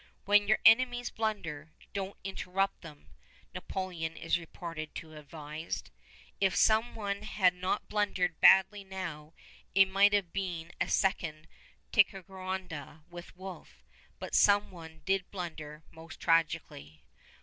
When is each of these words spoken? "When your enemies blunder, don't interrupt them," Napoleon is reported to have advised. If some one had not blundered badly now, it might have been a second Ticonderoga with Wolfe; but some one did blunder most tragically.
"When 0.25 0.47
your 0.47 0.57
enemies 0.65 1.11
blunder, 1.11 1.73
don't 1.93 2.17
interrupt 2.23 2.81
them," 2.81 3.09
Napoleon 3.53 4.17
is 4.17 4.39
reported 4.39 4.95
to 4.95 5.09
have 5.11 5.25
advised. 5.25 5.91
If 6.39 6.55
some 6.55 6.95
one 6.95 7.21
had 7.21 7.53
not 7.53 7.87
blundered 7.87 8.39
badly 8.41 8.83
now, 8.83 9.35
it 9.75 9.87
might 9.87 10.13
have 10.13 10.33
been 10.33 10.71
a 10.81 10.87
second 10.89 11.47
Ticonderoga 11.91 13.03
with 13.11 13.37
Wolfe; 13.37 13.83
but 14.17 14.33
some 14.33 14.71
one 14.71 15.03
did 15.05 15.29
blunder 15.29 15.83
most 15.91 16.19
tragically. 16.19 17.03